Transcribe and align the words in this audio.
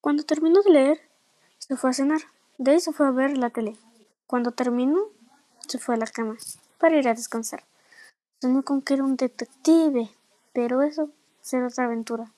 Cuando 0.00 0.22
terminó 0.22 0.62
de 0.62 0.70
leer, 0.70 1.00
se 1.58 1.76
fue 1.76 1.90
a 1.90 1.92
cenar. 1.92 2.20
De 2.56 2.72
ahí 2.72 2.80
se 2.80 2.92
fue 2.92 3.06
a 3.06 3.10
ver 3.10 3.36
la 3.36 3.50
tele. 3.50 3.76
Cuando 4.26 4.52
terminó, 4.52 4.98
se 5.68 5.78
fue 5.78 5.94
a 5.94 5.98
la 5.98 6.06
cama 6.06 6.36
para 6.78 6.96
ir 6.96 7.06
a 7.08 7.14
descansar. 7.14 7.64
Soñó 8.40 8.62
con 8.62 8.80
que 8.80 8.94
era 8.94 9.04
un 9.04 9.16
detective, 9.16 10.10
pero 10.54 10.82
eso 10.82 11.10
será 11.42 11.66
otra 11.66 11.84
aventura. 11.84 12.32